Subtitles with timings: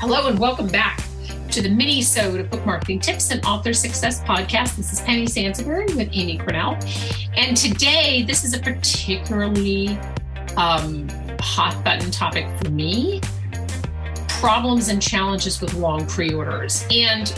[0.00, 1.02] Hello and welcome back
[1.50, 4.76] to the mini-sode of Book Marketing Tips and Author Success Podcast.
[4.76, 6.78] This is Penny Sansevieri with Amy Connell.
[7.36, 9.98] And today, this is a particularly
[10.56, 11.08] um,
[11.40, 13.20] hot button topic for me
[14.28, 16.86] problems and challenges with long pre-orders.
[16.92, 17.34] And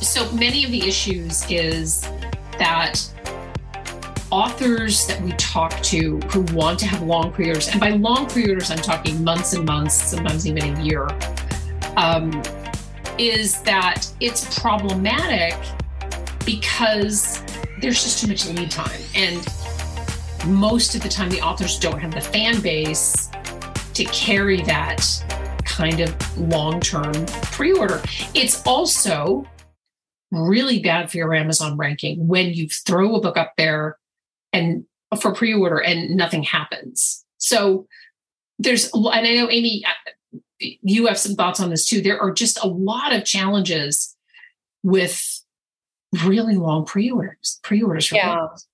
[0.00, 2.08] so many of the issues is
[2.58, 3.11] that
[4.32, 8.70] authors that we talk to who want to have long pre-orders, and by long pre-orders,
[8.70, 11.06] I'm talking months and months, sometimes even a year,
[11.96, 12.42] um,
[13.18, 15.54] is that it's problematic
[16.46, 17.42] because
[17.82, 19.00] there's just too much lead time.
[19.14, 19.46] And
[20.46, 23.28] most of the time, the authors don't have the fan base
[23.92, 25.06] to carry that
[25.66, 28.00] kind of long term pre order.
[28.34, 29.46] It's also
[30.30, 33.98] really bad for your Amazon ranking when you throw a book up there
[34.52, 34.84] and
[35.20, 37.24] for pre-order and nothing happens.
[37.38, 37.86] So
[38.58, 39.84] there's, and I know Amy,
[40.60, 42.00] you have some thoughts on this too.
[42.00, 44.16] There are just a lot of challenges
[44.82, 45.42] with
[46.24, 48.10] really long pre-orders, pre-orders.
[48.12, 48.36] yeah.
[48.36, 48.66] Books.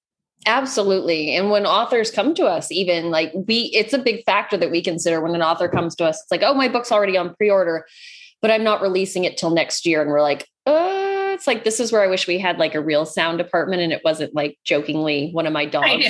[0.46, 1.34] Absolutely.
[1.34, 4.82] And when authors come to us, even like we, it's a big factor that we
[4.82, 6.22] consider when an author comes to us.
[6.22, 7.86] It's like, oh, my book's already on pre order,
[8.40, 10.00] but I'm not releasing it till next year.
[10.00, 11.07] And we're like, uh,
[11.39, 13.92] it's like this is where I wish we had like a real sound department and
[13.92, 16.05] it wasn't like jokingly one of my dogs.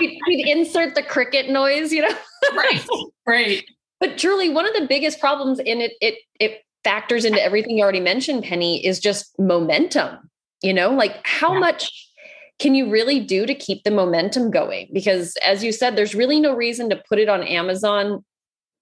[0.00, 2.14] we'd, we'd, insert the cricket noise, you know?
[2.56, 2.84] right.
[3.24, 3.64] Right.
[4.00, 7.84] But truly, one of the biggest problems in it, it it factors into everything you
[7.84, 10.28] already mentioned, Penny, is just momentum.
[10.60, 11.60] You know, like how yeah.
[11.60, 12.10] much
[12.58, 14.88] can you really do to keep the momentum going?
[14.92, 18.24] Because as you said, there's really no reason to put it on Amazon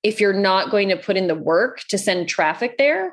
[0.03, 3.13] if you're not going to put in the work to send traffic there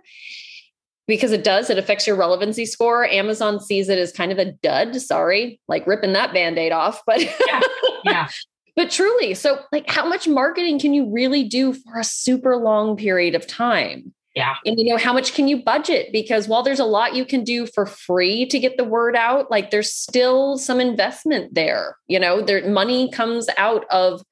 [1.07, 3.05] because it does it affects your relevancy score.
[3.05, 4.95] Amazon sees it as kind of a dud.
[5.01, 7.61] Sorry like ripping that band-aid off but yeah,
[8.03, 8.27] yeah.
[8.75, 12.95] but truly so like how much marketing can you really do for a super long
[12.95, 14.13] period of time?
[14.35, 14.55] Yeah.
[14.65, 16.11] And you know how much can you budget?
[16.11, 19.51] Because while there's a lot you can do for free to get the word out
[19.51, 22.41] like there's still some investment there you know?
[22.41, 24.23] There money comes out of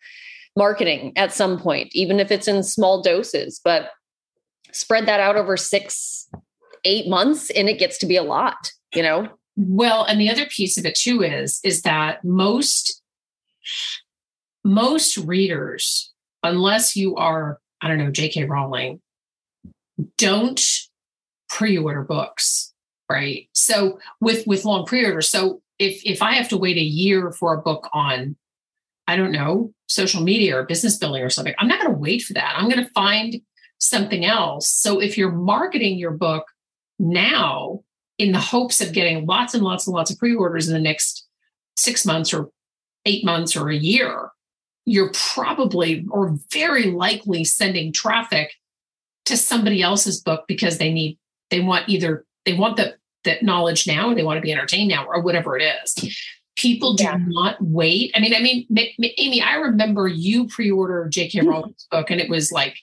[0.58, 3.92] marketing at some point even if it's in small doses but
[4.74, 6.30] spread that out over six
[6.86, 9.30] eight months and it gets to be a lot, you know?
[9.56, 13.02] Well, and the other piece of it too is, is that most,
[14.64, 16.12] most readers,
[16.44, 18.46] unless you are, I don't know, J.K.
[18.46, 19.02] Rowling,
[20.18, 20.62] don't
[21.50, 22.74] pre-order books,
[23.10, 23.48] right?
[23.54, 27.54] So with with long pre-order, so if if I have to wait a year for
[27.54, 28.36] a book on,
[29.08, 32.22] I don't know, social media or business building or something, I'm not going to wait
[32.22, 32.56] for that.
[32.58, 33.42] I'm going to find
[33.80, 34.70] something else.
[34.70, 36.46] So if you're marketing your book
[37.02, 37.82] now
[38.18, 41.28] in the hopes of getting lots and lots and lots of pre-orders in the next
[41.76, 42.50] six months or
[43.06, 44.30] eight months or a year,
[44.86, 48.54] you're probably or very likely sending traffic
[49.26, 51.18] to somebody else's book because they need
[51.50, 54.90] they want either they want the that knowledge now or they want to be entertained
[54.90, 56.18] now or whatever it is.
[56.56, 57.18] People do yeah.
[57.28, 58.12] not wait.
[58.16, 58.68] I mean i mean
[59.18, 62.78] amy i remember you pre-order jk rowling's book and it was like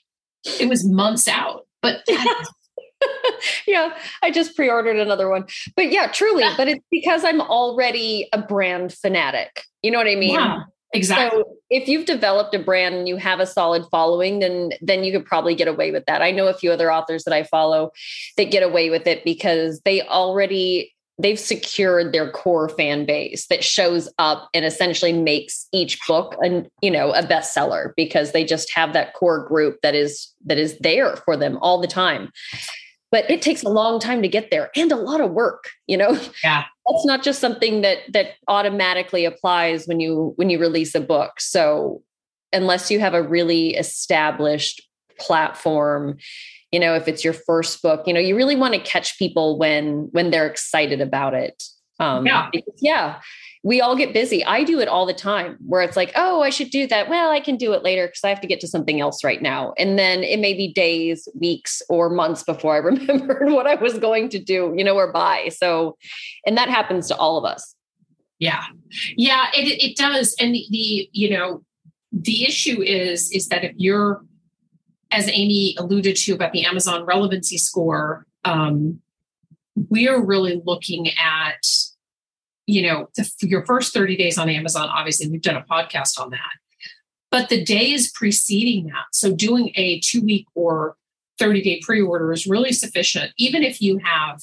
[0.58, 2.46] it was months out but that
[3.66, 5.46] yeah, I just pre-ordered another one.
[5.76, 9.64] But yeah, truly, but it's because I'm already a brand fanatic.
[9.82, 10.34] You know what I mean?
[10.34, 10.62] Yeah,
[10.92, 11.42] exactly.
[11.42, 15.12] So if you've developed a brand and you have a solid following, then then you
[15.12, 16.22] could probably get away with that.
[16.22, 17.90] I know a few other authors that I follow
[18.36, 23.64] that get away with it because they already they've secured their core fan base that
[23.64, 28.72] shows up and essentially makes each book an you know a bestseller because they just
[28.72, 32.30] have that core group that is that is there for them all the time
[33.10, 35.96] but it takes a long time to get there and a lot of work you
[35.96, 36.18] know?
[36.44, 36.64] Yeah.
[36.90, 41.38] That's not just something that that automatically applies when you when you release a book.
[41.38, 42.02] So
[42.52, 44.80] unless you have a really established
[45.18, 46.16] platform
[46.70, 49.58] you know if it's your first book you know you really want to catch people
[49.58, 51.62] when when they're excited about it
[51.98, 53.20] um yeah, yeah
[53.64, 54.44] we all get busy.
[54.44, 57.08] I do it all the time where it's like, oh, I should do that.
[57.08, 59.42] Well, I can do it later because I have to get to something else right
[59.42, 59.74] now.
[59.76, 63.98] And then it may be days, weeks, or months before I remembered what I was
[63.98, 65.48] going to do, you know, or buy.
[65.48, 65.96] So,
[66.46, 67.74] and that happens to all of us.
[68.38, 68.64] Yeah.
[69.16, 70.36] Yeah, it, it does.
[70.40, 71.64] And the, the, you know,
[72.12, 74.22] the issue is, is that if you're,
[75.10, 79.00] as Amy alluded to about the Amazon relevancy score, um,
[79.90, 81.64] we are really looking at
[82.68, 86.28] you know, the, your first 30 days on Amazon, obviously, we've done a podcast on
[86.30, 86.50] that.
[87.30, 90.94] But the days preceding that, so doing a two week or
[91.38, 94.42] 30 day pre order is really sufficient, even if you have,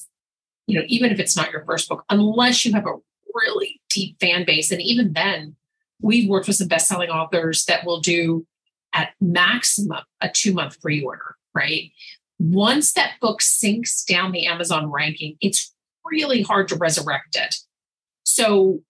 [0.65, 2.95] you know, even if it's not your first book, unless you have a
[3.35, 4.71] really deep fan base.
[4.71, 5.55] And even then,
[6.01, 8.47] we've worked with some best selling authors that will do
[8.91, 11.91] at maximum a two month pre order, right?
[12.39, 17.55] Once that book sinks down the Amazon ranking, it's really hard to resurrect it.
[18.25, 18.81] So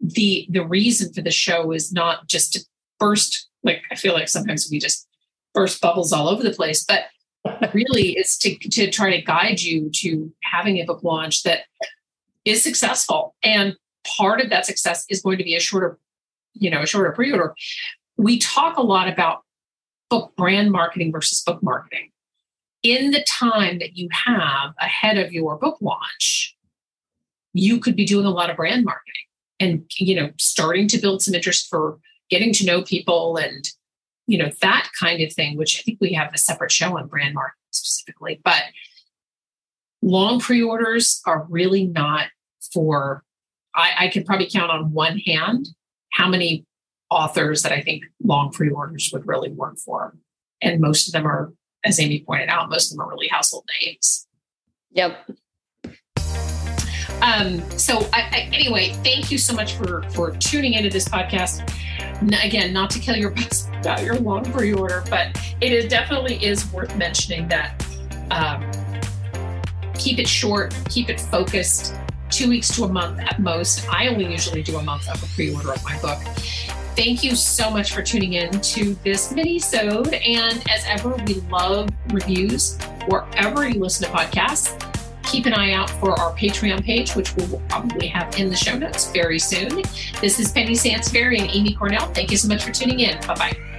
[0.00, 2.60] the the reason for the show is not just to
[2.98, 5.06] burst like I feel like sometimes we just
[5.54, 7.04] burst bubbles all over the place, but
[7.74, 11.60] really is to to try to guide you to having a book launch that
[12.44, 13.34] is successful.
[13.42, 13.76] And
[14.16, 15.98] part of that success is going to be a shorter,
[16.54, 17.54] you know, a shorter pre-order.
[18.16, 19.42] We talk a lot about
[20.10, 22.10] book brand marketing versus book marketing.
[22.82, 26.51] In the time that you have ahead of your book launch,
[27.52, 29.24] you could be doing a lot of brand marketing
[29.60, 31.98] and you know starting to build some interest for
[32.30, 33.68] getting to know people and
[34.26, 37.06] you know that kind of thing which i think we have a separate show on
[37.06, 38.62] brand marketing specifically but
[40.02, 42.26] long pre-orders are really not
[42.72, 43.22] for
[43.74, 45.68] I, I could probably count on one hand
[46.12, 46.66] how many
[47.10, 50.16] authors that i think long pre-orders would really work for.
[50.64, 51.52] And most of them are
[51.84, 54.26] as amy pointed out most of them are really household names.
[54.92, 55.30] Yep
[57.22, 61.62] um, so I, I, anyway, thank you so much for for tuning into this podcast.
[62.44, 66.70] again, not to kill your buzz about your long pre-order, but it is definitely is
[66.72, 67.86] worth mentioning that
[68.32, 68.68] um,
[69.94, 71.94] keep it short, keep it focused.
[72.28, 73.86] Two weeks to a month at most.
[73.90, 76.18] I only usually do a month of a pre-order of my book.
[76.96, 80.14] Thank you so much for tuning in to this mini-sode.
[80.14, 84.91] And as ever, we love reviews wherever you listen to podcasts
[85.32, 88.56] keep an eye out for our Patreon page, which we will probably have in the
[88.56, 89.82] show notes very soon.
[90.20, 92.06] This is Penny Sansevieri and Amy Connell.
[92.12, 93.18] Thank you so much for tuning in.
[93.26, 93.71] Bye bye.